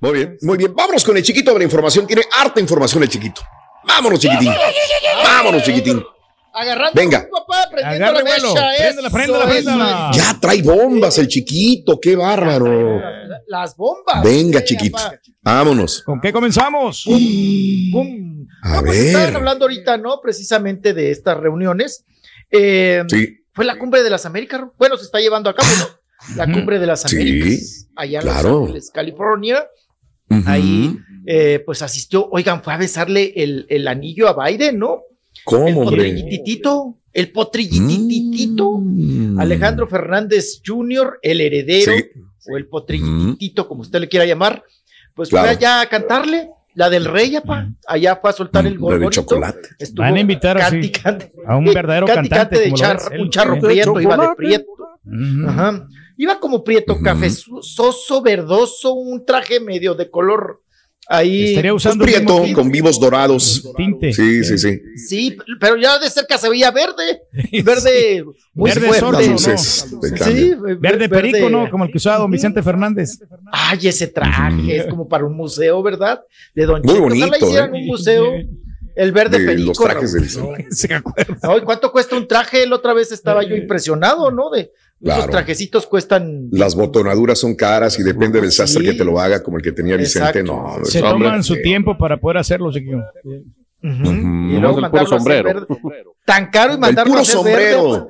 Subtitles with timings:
[0.00, 0.74] Muy bien, muy bien.
[0.74, 2.06] Vámonos con el chiquito de la información.
[2.06, 3.40] Tiene harta información el chiquito.
[3.84, 4.52] Vámonos, chiquitín.
[5.24, 6.02] Vámonos, chiquitín.
[6.52, 7.18] Agarrando Venga.
[7.18, 8.24] a papá, prendiendo Agarre.
[8.78, 10.10] Préndela, préndela, préndela.
[10.14, 11.98] Ya trae bombas el chiquito.
[12.00, 12.98] Qué bárbaro.
[12.98, 14.22] la- Las bombas.
[14.24, 14.96] Venga, chiquito.
[14.96, 15.14] papá.
[15.42, 16.02] Vámonos.
[16.02, 17.04] ¿Con qué comenzamos?
[17.92, 18.46] Pum.
[18.62, 19.36] A No, pues estaban ver.
[19.36, 20.20] hablando ahorita, ¿no?
[20.20, 22.04] Precisamente de estas reuniones.
[22.50, 24.60] Eh, Sí, Fue la cumbre de las Américas.
[24.78, 25.86] Bueno, se está llevando a cabo, ¿no?
[26.34, 27.86] La cumbre de las Sí, Américas.
[27.94, 28.48] Allá en claro.
[28.50, 29.64] Los Ángeles, California.
[30.46, 30.96] Ahí,
[31.26, 32.28] eh, pues asistió.
[32.30, 34.94] Oigan, fue a besarle el, el anillo a Biden, ¿no?
[34.94, 35.96] el ¿Cómo, hombre?
[35.96, 36.94] potrillititito.
[37.12, 38.78] El potrillititito.
[38.78, 39.38] Mm.
[39.38, 42.04] Alejandro Fernández Jr., el heredero, Sí.
[42.50, 44.62] o el potrillitito, como usted le quiera llamar,
[45.14, 45.46] pues Claro.
[45.46, 47.68] fue allá a cantarle la del rey, apa.
[47.86, 49.00] Allá fue a soltar el gol.
[49.00, 49.60] de chocolate.
[49.94, 50.92] Van a invitar así
[51.46, 53.20] a un verdadero cantante, de char- él.
[53.22, 54.66] un charro prieto, iba de prieto.
[55.46, 55.86] Ajá.
[56.16, 57.02] Iba como prieto, Ujú.
[57.02, 60.60] cafezoso, verdoso, un traje medio de color
[61.08, 61.50] ahí.
[61.50, 63.70] Estaría Pues usando prieto, con vivos dorados.
[63.76, 64.12] tinte.
[64.12, 64.80] Sí, sí, sí.
[64.96, 67.20] Sí, pero ya de cerca se veía verde.
[67.64, 69.00] Verde muy Verde fuerte.
[69.00, 69.32] sordo, Las ¿no?
[69.32, 69.86] luces
[70.24, 71.50] Sí, Verde perico, verde.
[71.50, 71.70] ¿no?
[71.70, 73.18] Como el que usaba don Vicente Fernández.
[73.52, 76.20] Ay, ese traje es como para un museo, ¿verdad?
[76.54, 77.02] De Don Muy Cheto.
[77.02, 77.78] bonito, Ojalá hicieran ¿eh?
[77.80, 78.24] un museo.
[78.96, 79.68] El verde De perico.
[79.68, 80.56] los trajes Raúl.
[80.56, 81.36] de ¿Se acuerda?
[81.42, 82.66] Ay, ¿Cuánto cuesta un traje?
[82.66, 84.48] La otra vez estaba yo impresionado, ¿no?
[84.48, 84.70] De
[85.00, 85.30] esos Claro.
[85.30, 86.48] trajecitos cuestan.
[86.52, 88.90] Las botonaduras son caras y depende del sastre Sí.
[88.90, 90.40] que te lo haga, como el que tenía Vicente.
[90.40, 90.78] Exacto.
[90.78, 91.26] No, Se hombre.
[91.28, 93.02] toman su tiempo para poder hacerlo, chiquillo.
[93.24, 93.42] Ujú.
[93.82, 94.10] Ujú.
[94.10, 95.66] Y luego el puro sombrero.
[96.24, 97.92] Tan caro y El mandarlo puro a hacer sombrero.
[97.92, 98.06] verde.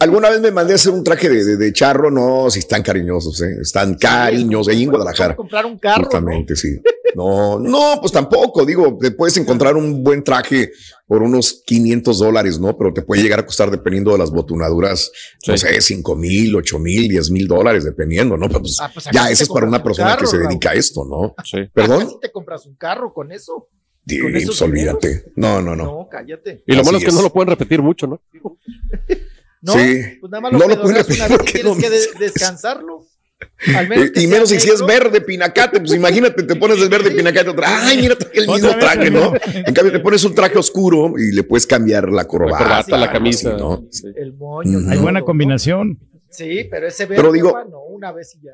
[0.00, 2.10] Alguna vez me mandé a hacer un traje de, de- de charro.
[2.10, 3.56] No, si están cariñosos, ¿eh?
[3.62, 5.36] Están cariñosos ahí en Guadalajara.
[5.36, 6.04] comprar un carro.
[6.04, 6.80] Justamente, sí.
[7.14, 8.64] No, no, pues tampoco.
[8.66, 10.72] Digo, te puedes encontrar un buen traje
[11.06, 12.76] por unos 500 dólares, ¿no?
[12.76, 15.10] Pero te puede llegar a costar, dependiendo de las botonaduras,
[15.46, 15.66] no Sí.
[15.66, 18.46] sé, 5 mil, 8 mil, 10 mil dólares, dependiendo, ¿no?
[18.48, 20.48] Pero, pues, Ah, pues ya, eso es para una un persona carro, que se Raúl.
[20.48, 21.34] dedica a esto, ¿no?
[21.44, 21.56] Sí.
[21.60, 21.66] ¿no?
[21.72, 22.08] ¿Perdón?
[22.20, 23.66] Te compras un carro con eso.
[24.06, 25.24] Esos pues olvídate.
[25.36, 25.84] No, no, no.
[25.84, 26.62] No, cállate.
[26.66, 27.14] Y lo Así malo es que es.
[27.14, 28.18] no lo pueden repetir mucho, ¿no?
[29.62, 30.02] No, Sí.
[30.20, 31.80] pues nada más No lo, lo pueden pedorreas repetir una vez y porque tienes no-
[31.80, 33.06] que de- descansarlo.
[33.76, 37.12] Al menos que y menos si, es verde pinacate, pues imagínate, te pones el verde
[37.12, 37.86] pinacate otra.
[37.86, 39.32] Ay, mira, el mismo traje, ¿no?
[39.54, 42.96] En cambio, te pones un traje oscuro y le puedes cambiar la La corbata.
[42.96, 43.50] la sí, camisa.
[43.54, 43.84] así, ¿no?
[44.16, 44.80] El moño.
[44.90, 45.24] Hay buena ¿no?
[45.26, 45.98] combinación.
[46.30, 48.52] Sí, pero ese verde, Pero digo- no, una vez y ya.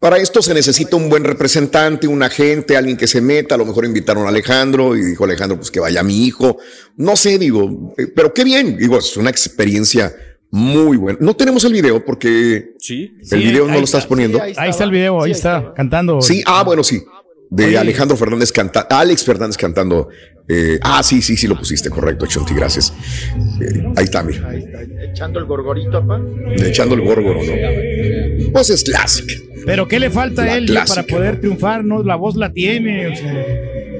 [0.00, 3.56] Para esto se necesita un buen representante, un agente, alguien que se meta.
[3.56, 6.56] A lo mejor invitaron a Alejandro y dijo Alejandro, pues que vaya mi hijo.
[6.96, 8.76] No sé, digo, eh, pero qué bien.
[8.76, 10.14] Digo, es una experiencia
[10.50, 11.18] muy buena.
[11.20, 13.12] No tenemos el video porque Sí.
[13.18, 14.40] el Sí, video no ahí lo estás Sí, poniendo.
[14.40, 16.22] Ahí está el video, ahí Sí, está, cantando.
[16.22, 17.02] Sí, ah, bueno, sí.
[17.50, 17.78] De Oye.
[17.78, 20.08] Alejandro Fernández canta, Alex Fernández cantando.
[20.48, 22.92] eh, ah, sí, sí, sí lo pusiste, correcto, Chonti, gracias.
[23.60, 26.20] Eh, ahí está, mira, Ahí está, echando el gorgorito, papá.
[26.64, 28.52] echando el górgoro, ¿no?
[28.52, 29.34] Pues es clásica.
[29.66, 31.02] Pero ¿qué le falta La a él clásica.
[31.02, 31.84] para poder triunfar?
[31.84, 33.46] No, la voz la tiene, o sea,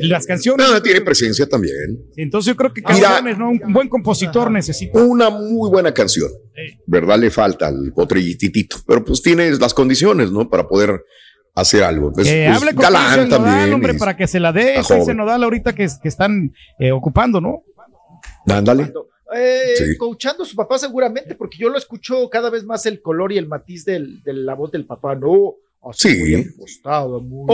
[0.00, 0.66] las canciones.
[0.70, 1.98] Ah, tiene presencia también.
[2.16, 2.92] Entonces yo creo que Mira.
[3.08, 3.50] canciones, ¿no?
[3.50, 4.98] Un buen compositor necesita.
[4.98, 6.30] Una muy buena canción.
[6.86, 7.18] ¿verdad?
[7.18, 10.48] Le falta al potrillititito, pero pues tiene las condiciones, ¿no?
[10.48, 11.02] Para poder
[11.60, 12.10] hacer algo.
[12.10, 13.74] Que pues, hable con galán Cristian Nodal, también.
[13.74, 14.74] hombre, para que se la dé.
[14.86, 17.62] Cristian Nodal ahorita que, que están eh, ocupando, ¿no?
[18.46, 18.92] Ándale.
[19.36, 19.96] Eh, Sí.
[19.98, 23.38] Coachando a su papá seguramente, porque yo lo escucho cada vez más el color y
[23.38, 25.52] el matiz del, de la voz del papá, ¿no?
[25.88, 26.18] Así Sí.
[26.18, 27.46] muy impostado, muy-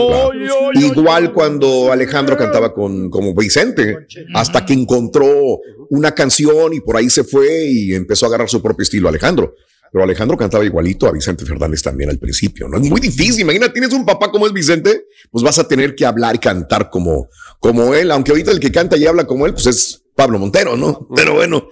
[0.75, 5.59] ay, Igual cuando Alejandro cantaba con como Vicente, hasta que encontró
[5.89, 9.53] una canción y por ahí se fue y empezó a agarrar su propio estilo Alejandro.
[9.95, 12.75] Pero Alejandro cantaba igualito a Vicente Fernández también al principio, ¿no?
[12.77, 13.39] Es muy difícil.
[13.43, 16.89] Imagina, tienes un papá como es Vicente, pues vas a tener que hablar y cantar
[16.89, 17.29] como,
[17.61, 20.75] como él, aunque ahorita el que canta y habla como él, pues es Pablo Montero,
[20.75, 21.07] ¿no?
[21.15, 21.69] Pero bueno,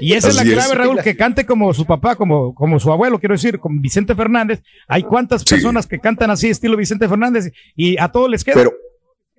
[0.00, 0.48] Y esa es la es.
[0.54, 4.16] clave, Raúl, que cante como su papá, como, como su abuelo, quiero decir, como Vicente
[4.16, 4.60] Fernández.
[4.88, 5.50] Hay cuántas Sí.
[5.50, 8.56] personas que cantan así, estilo Vicente Fernández, y a todos les queda.
[8.56, 8.74] pero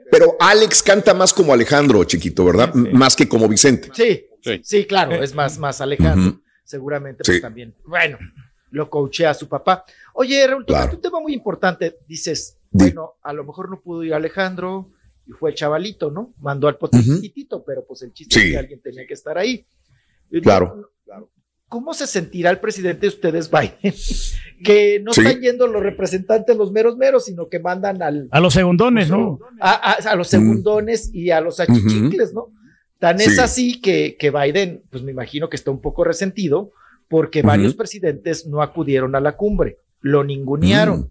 [0.09, 2.73] Pero Alex canta más como Alejandro, chiquito, ¿verdad?
[2.73, 3.89] Más que como Vicente.
[3.93, 4.61] Sí, Sí.
[4.63, 6.29] sí, claro, es más, más Alejandro.
[6.29, 6.41] Ujú.
[6.67, 7.73] Seguramente pues, también.
[7.85, 8.17] Bueno,
[8.71, 9.85] lo coachea a su papá.
[10.13, 10.93] Oye, Raúl, Claro.
[10.95, 11.95] un tema muy importante.
[12.07, 12.85] Dices, Di.
[12.85, 14.89] bueno, a lo mejor no pudo ir Alejandro
[15.25, 16.33] y fue el chavalito, ¿no?
[16.41, 18.45] Mandó al potitito, pero pues el chiste Sí.
[18.47, 19.65] es que alguien tenía que estar ahí.
[20.29, 20.75] Y Claro.
[20.75, 21.27] no-
[21.69, 23.49] ¿Cómo se sentirá el presidente de ustedes,
[23.81, 23.93] Biden?
[24.63, 25.21] que no Sí.
[25.21, 29.37] están yendo los representantes, los meros meros, sino que mandan al, A los segundones, ¿no?
[29.59, 32.47] a, a- a los segundones y a los achichicles, ¿no?
[32.99, 33.39] Tan es Sí.
[33.39, 36.71] así que, que Biden, pues me imagino que está un poco resentido
[37.09, 41.09] porque varios presidentes no acudieron a la cumbre, lo ningunearon Mm.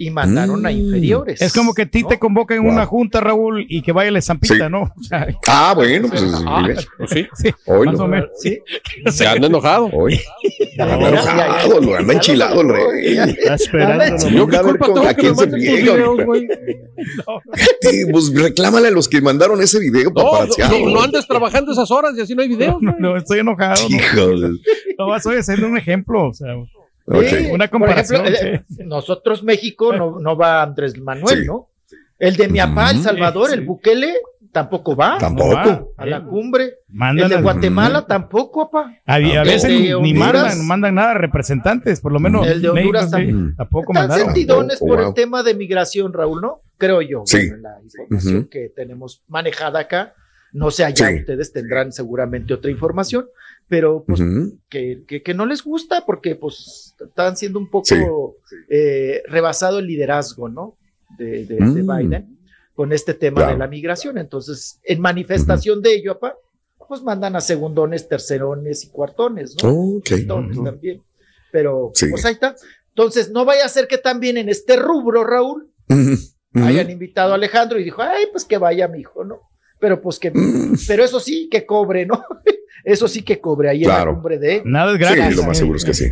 [0.00, 0.76] Y mandaron a Mm.
[0.78, 1.42] inferiores.
[1.42, 2.08] Es como que a ti ¿no?
[2.08, 2.72] te convoca en Wow.
[2.72, 4.70] una junta, Raúl, y que vaya la estampita, Sí.
[4.70, 4.82] ¿no?
[4.96, 6.62] O sea, Ah, bueno, pues Ah,
[6.98, 8.28] Pues sí, sí, Hoy más lo- o menos.
[8.40, 8.58] Sí.
[9.10, 9.90] se anda enojado.
[9.92, 10.20] hoy.
[10.76, 13.18] Ya, Anda enojado, lo enchilado el rey.
[13.18, 14.28] Está esperando.
[14.28, 16.48] Yo qué culpa tengo que güey.
[17.80, 21.90] Sí, pues reclámale a los que mandaron ese video para No, no, andes trabajando esas
[21.90, 22.76] horas y así no hay videos.
[22.80, 23.82] No, estoy enojado.
[23.88, 24.58] No, Hijo de-
[24.98, 26.28] no estoy haciendo un ejemplo.
[26.28, 26.48] O sea,
[27.52, 31.46] Una por comparación, ejemplo, eh, nosotros México no, no va Andrés Manuel, Sí.
[31.46, 31.66] ¿no?
[32.18, 33.04] El de mi papá, El Ujú.
[33.04, 34.12] Salvador, el Bukele,
[34.50, 35.54] tampoco va Tampoco.
[35.54, 35.82] va.
[35.96, 36.72] a la cumbre.
[36.88, 38.92] mandan El de Guatemala tampoco, papá.
[39.06, 42.44] A, a veces ni, mandan, mandan nada representantes, por lo menos.
[42.46, 43.56] El de Honduras México, sí, también.
[43.56, 44.24] tampoco Están mandaron.
[44.34, 45.08] sentidones por wow.
[45.08, 46.58] el tema de migración, Raúl, ¿no?
[46.76, 47.22] Creo yo.
[47.26, 47.48] Sí.
[47.50, 50.12] Bueno, la información que tenemos manejada acá.
[50.52, 51.16] No sé, allá Sí.
[51.20, 53.26] ustedes tendrán seguramente otra información,
[53.68, 54.20] pero pues
[54.70, 57.96] que, que, que no les gusta porque pues están siendo un poco Sí.
[58.70, 60.74] eh, rebasado el liderazgo, ¿no?
[61.18, 61.96] De, de- de Mm.
[61.98, 62.38] Biden
[62.74, 63.52] con este tema Claro.
[63.52, 64.18] de la migración.
[64.18, 66.18] Entonces, en manifestación de ello,
[66.88, 70.00] pues mandan a segundones, tercerones y cuartones, ¿no?
[70.64, 71.00] También.
[71.52, 72.06] Pero, Sí.
[72.10, 72.54] pues ahí está.
[72.90, 75.66] Entonces, no vaya a ser que también en este rubro, Raúl,
[76.54, 79.38] hayan invitado a Alejandro y dijo, ay, pues que vaya mi hijo, ¿no?
[79.80, 80.74] Pero pues que, Mm.
[80.86, 82.24] pero eso sí, que cobre, ¿no?
[82.84, 84.12] Eso sí que cobre ahí en Claro.
[84.12, 85.24] la cumbre de Nada es gratis.
[85.30, 86.06] Sí, lo más seguro es que sí.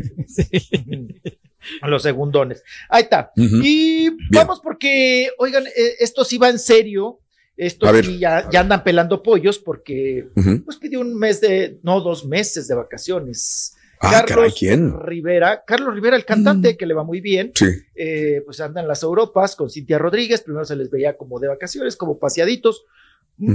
[1.83, 2.63] los segundones.
[2.89, 3.31] Ahí está.
[3.37, 7.19] Y vamos porque, oigan, eh, esto sí va en serio.
[7.57, 8.05] Esto ver.
[8.05, 10.29] sí ya, ya andan pelando pollos porque
[10.67, 13.75] pues pidió un mes de, no, dos meses de vacaciones.
[13.99, 14.89] Ah, caray, ¿quién?
[14.91, 15.01] Mm.
[15.01, 17.65] Rivera, Carlos Rivera, el cantante, que le va muy bien, Sí.
[17.95, 21.49] eh, pues anda en las Europas con Cintia Rodríguez, primero se les veía como de
[21.49, 22.85] vacaciones, como paseaditos.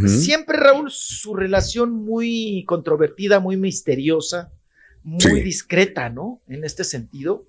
[0.08, 4.50] Siempre, Raúl, su relación muy controvertida, muy misteriosa,
[5.04, 5.42] muy Sí.
[5.42, 6.40] discreta, ¿no?
[6.48, 7.44] En este sentido.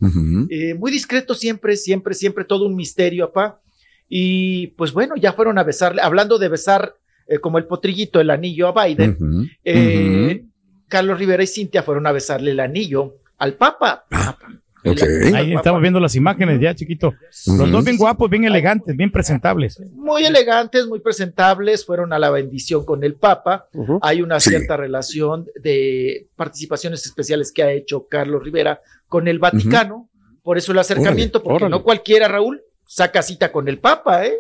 [0.49, 3.61] Eh, muy discreto siempre, siempre, siempre, todo un misterio, papá.
[4.09, 6.95] Y pues bueno, ya fueron a besarle, hablando de besar
[7.29, 9.17] eh, como el potrillito el anillo a Biden,
[9.65, 10.43] eh,
[10.89, 14.05] Carlos Rivera y Cintia fueron a besarle el anillo al Papa.
[14.11, 14.39] Papa.
[14.85, 17.15] Ahí estamos viendo las imágenes ya, chiquito.
[17.47, 19.81] Los dos bien guapos, bien elegantes, bien presentables.
[19.95, 23.67] Muy elegantes, muy presentables, fueron a la bendición con el Papa.
[24.01, 24.51] Hay una Sí.
[24.51, 30.09] cierta relación de participaciones especiales que ha hecho Carlos Rivera con el Vaticano.
[30.43, 31.71] Por eso el acercamiento, porque órale.
[31.71, 32.61] no cualquiera, Raúl,
[32.95, 34.35] saca cita con el Papa, ¿eh?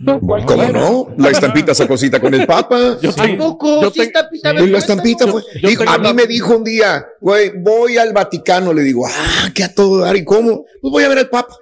[0.00, 0.36] No ¿Cómo
[0.72, 1.08] no?
[1.18, 2.98] La estampita sacó cita con el Papa.
[3.00, 5.32] Yo Tampoco, yo sí te- estampita, Y la vergüenza, estampita ¿no?
[5.32, 5.42] fue.
[5.60, 8.72] yo dijo- tengo a mí la- me dijo un día, güey, voy al Vaticano.
[8.72, 10.16] Le digo, ah, que a todo dar.
[10.16, 10.64] ¿Y cómo?
[10.80, 11.54] Pues voy a ver al Papa.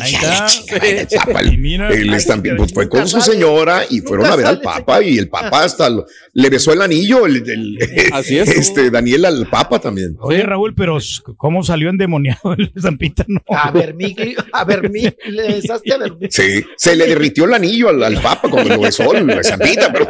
[0.00, 1.40] Ahí está.
[1.40, 2.62] el Y mira, el estampita, está.
[2.64, 5.88] pues fue con su señora y fueron a ver al Papa y el Papa hasta
[5.90, 7.78] lo- le besó el anillo, el, el-
[8.12, 8.48] Así es.
[8.48, 10.16] este Daniel al Papa también.
[10.20, 10.98] Oye, Raúl, pero
[11.36, 13.24] ¿cómo salió endemoniado el Zampita?
[13.28, 13.40] No.
[13.48, 14.14] A ver, mi,
[14.52, 16.12] a ver, mi, le besaste a ver.
[16.30, 20.06] Sí, se le derritió el anillo al, al Papa cuando lo besó, la estampita, pero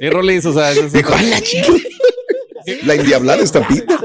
[0.00, 1.72] Sí, Rolis, o sea, "Ay, la chica".
[2.84, 3.98] La endiablada estampita.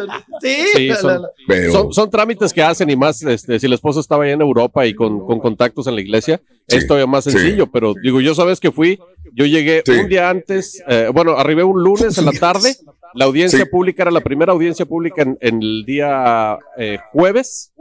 [0.49, 3.59] Sí, Sí, la- son- la- la- Pero, son, son trámites que hacen y más, este,
[3.59, 6.77] si el esposo estaba allá en Europa y con, con contactos en la iglesia, Sí,
[6.77, 7.31] es todavía más sí.
[7.31, 8.99] sencillo, pero digo, yo sabes que fui,
[9.33, 9.91] yo llegué Sí.
[9.91, 12.75] un día antes, eh, bueno, arribé un lunes en la tarde,
[13.13, 13.65] la audiencia Sí.
[13.65, 17.71] pública era la primera audiencia pública en, en el día eh, jueves,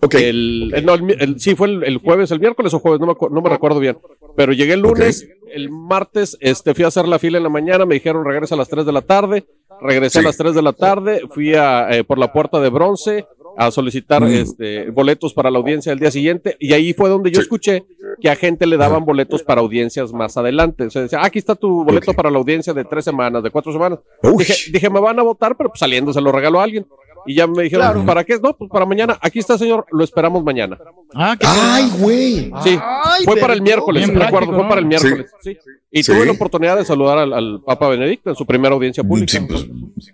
[0.00, 0.14] ok.
[0.14, 3.14] el, el- no, el sí, fue el, el jueves, el miércoles o jueves, no me,
[3.30, 3.96] no me recuerdo bien.
[4.36, 7.86] Pero llegué el lunes, el martes, este, fui a hacer la fila en la mañana,
[7.86, 9.44] me dijeron regresa a las 3 de la tarde,
[9.80, 10.24] regresé Sí.
[10.24, 13.26] a las 3 de la tarde, fui a, eh, por la puerta de bronce
[13.58, 14.26] a solicitar Mm.
[14.34, 17.42] este, boletos para la audiencia del día siguiente y ahí fue donde yo Sí.
[17.42, 17.84] escuché
[18.20, 20.84] que a gente le daban boletos para audiencias más adelante.
[20.84, 23.50] O sea, decía, "Ah, aquí está tu boleto para la audiencia de tres semanas, de
[23.50, 23.98] cuatro semanas.
[24.22, 26.84] Dije, dije, me van a votar, pero pues, saliendo se lo regaló a alguien.
[27.28, 28.06] Y ya me dijeron, Claro.
[28.06, 28.38] ¿para qué?
[28.40, 29.18] No, pues para mañana.
[29.20, 30.78] Aquí está, señor, lo esperamos mañana.
[31.12, 32.52] Ah, qué Ay, güey.
[32.62, 35.26] Sí, Ay, fue para el miércoles, recuerdo, fue para el miércoles.
[35.40, 35.56] Sí.
[35.96, 36.12] Y Sí.
[36.12, 39.32] tuve la oportunidad de saludar al, al Papa Benedicto en su primera audiencia pública.
[39.32, 39.64] Sí, pues,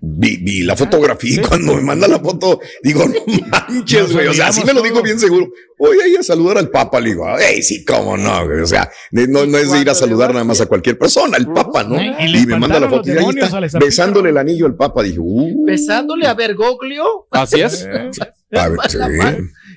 [0.01, 3.21] vi, vi la fotografía y cuando me manda la foto, digo, no
[3.51, 4.29] manches, güey.
[4.29, 5.49] O sea, así me lo digo bien seguro.
[5.81, 7.01] Voy a ir a saludar al Papa.
[7.01, 8.61] Le digo, hey, sí, cómo no, güey.
[8.61, 11.53] O sea, no, no es de ir a saludar nada más a cualquier persona, al
[11.53, 12.01] Papa, ¿no?
[12.01, 15.03] Y me manda la foto y ahí está, besándole el anillo al Papa.
[15.03, 17.27] Dije, uh, Besándole a Bergoglio.
[17.33, 17.85] Así es.
[18.53, 18.99] a ver, sí,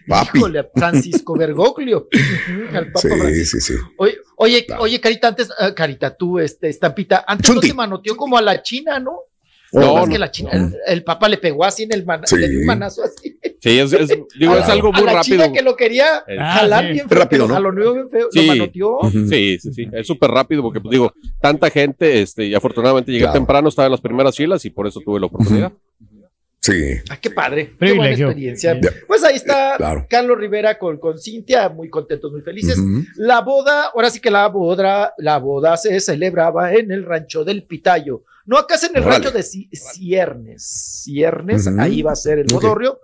[0.08, 0.38] papi.
[0.38, 2.08] Híjole, a Francisco Bergoglio.
[2.14, 3.60] Ujú, Al Papa Sí, Francisco.
[3.60, 3.80] sí, sí.
[3.98, 4.82] Oye, oye, Claro.
[4.84, 7.68] oye, Carita, antes, ah, Carita, tú, este, estampita, antes Chunti.
[7.68, 9.18] no te manoteó como a la China, ¿no?
[9.74, 12.22] No, es no, que la China, el, el Papa le pegó así en el man,
[12.26, 12.38] Sí.
[12.38, 13.38] le dio un manazo así.
[13.60, 14.10] Sí, es, es-
[14.40, 15.38] digo, A es algo a muy la rápido.
[15.44, 16.94] China que lo quería Ah, jalar sí.
[16.94, 17.54] bien feo, Rápido, que lo ¿no?
[17.56, 18.42] jaloneo bien feo, Sí.
[18.42, 19.00] lo manoteó.
[19.12, 19.88] Sí, sí, sí.
[19.92, 23.34] Es súper rápido porque, pues digo, tanta gente, este, y afortunadamente llegué Claro.
[23.40, 25.74] temprano, estaba en las primeras filas y por eso tuve la oportunidad.
[26.66, 26.96] Sí.
[27.10, 28.80] Ah, qué padre, qué buena experiencia.
[29.08, 30.08] Pues ahí está Claro.
[30.10, 32.78] Carlos Rivera con, con Cintia, muy contentos, muy felices.
[33.18, 37.64] La boda, ahora sí que la boda, la boda se celebraba en el rancho del
[37.64, 38.24] Pitayo.
[38.48, 40.64] No, acá es en el rancho de Ci- Ciernes.
[41.04, 43.00] Ciernes, ahí va a ser el bodorrio.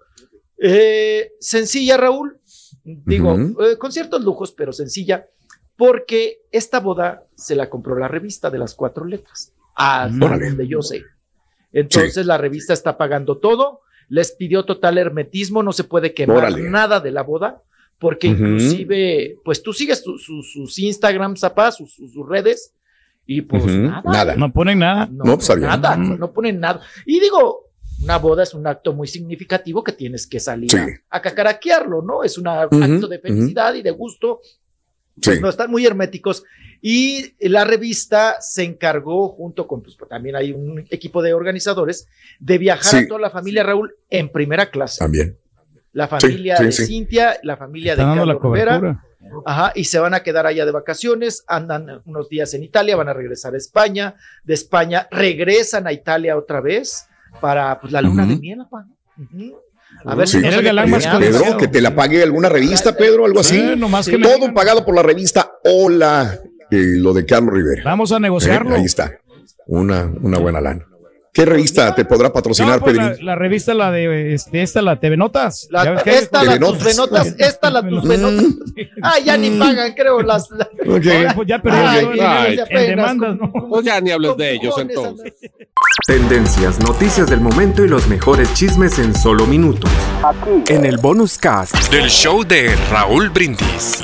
[0.58, 2.38] Eh, sencilla, Raúl.
[2.84, 5.25] Digo, eh, con ciertos lujos, pero sencilla,
[5.77, 10.48] porque esta boda se la compró la revista de las cuatro letras, hasta Órale.
[10.48, 11.03] donde yo sé.
[11.73, 16.69] Entonces la revista está pagando todo, les pidió total hermetismo, no se puede quemar Órale.
[16.69, 17.61] nada de la boda,
[17.99, 22.71] porque inclusive, pues tú sigues tu- su- sus Instagram, zapá, sus, sus- sus redes,
[23.27, 24.01] y pues nada.
[24.03, 24.35] Nada.
[24.35, 25.05] No ponen nada.
[25.11, 26.81] No, No, pues, nada, no ponen nada.
[27.05, 27.59] Y digo,
[28.03, 30.77] una boda es un acto muy significativo que tienes que salir Sí.
[30.77, 32.23] a, a cacaraquearlo, ¿no?
[32.23, 34.41] Es un acto de felicidad y de gusto.
[35.21, 35.29] Sí.
[35.29, 36.43] Pues no están muy herméticos.
[36.81, 42.07] Y la revista se encargó, junto con, pues también hay un equipo de organizadores,
[42.39, 42.97] de viajar Sí.
[42.97, 45.00] a toda la familia Raúl en primera clase.
[45.00, 45.35] También.
[45.93, 46.85] La familia sí, de sí.
[46.85, 49.03] Cintia, la familia de Carlos Rivera.
[49.45, 53.07] Ajá, y se van a quedar allá de vacaciones, andan unos días en Italia, van
[53.09, 57.05] a regresar a España, de España regresan a Italia otra vez
[57.39, 58.85] para pues, la luna de miel, apa.
[59.17, 59.55] Ujú.
[60.05, 60.38] A ver Sí.
[60.39, 61.05] si no el galán más.
[61.05, 63.55] Pedro, que te la pague alguna revista, Pedro, algo así.
[63.59, 66.39] Sí, nomás que Todo pagado por la revista Hola,
[66.71, 67.83] eh, lo de Carlos Rivera.
[67.85, 68.75] Vamos a Eh, negociarlo.
[68.75, 69.11] ahí está.
[69.67, 70.85] Una, una buena lana.
[71.33, 73.25] ¿Qué revista te podrá patrocinar, No, pues, la, Pedrín?
[73.25, 75.65] la revista, la de este, esta, la TV Notas.
[75.71, 76.83] La- Ya ves que- esta, la tus Telenotas.
[76.83, 78.07] venotas, esta, la tus Mm.
[78.09, 78.45] venotas.
[79.01, 80.49] Ah, ya ni pagan, creo, las.
[80.51, 83.51] las- Oye, pues ya perdió Ay, el- ay, en apenas, demandas, ¿no?
[83.69, 85.33] Pues ya ni hables de ellos entonces.
[86.05, 89.89] Tendencias, noticias del momento y los mejores chismes en solo minutos.
[90.67, 94.03] En el bonus cast del show de Raúl Brindis.